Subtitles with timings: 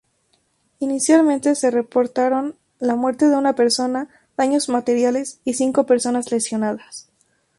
[0.79, 7.07] Inicialmente, se reportaron la muerte de una persona, daños materiales y cinco personas lesionadas.